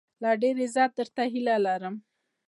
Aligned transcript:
لا 0.21 0.31
ډېر 0.41 0.55
عزت، 0.65 0.91
درته 0.99 1.21
هيله 1.33 1.55
لرم 1.65 1.95